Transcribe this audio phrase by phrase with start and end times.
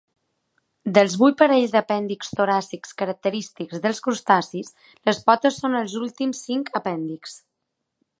[0.97, 4.73] Dels vuit parells d'apèndixs toràcics característics dels crustacis
[5.11, 7.37] les potes són els últims cinc apèndixs.